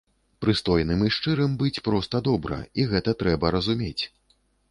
[0.43, 4.03] Прыстойным і шчырым быць проста добра і гэта трэба разумець.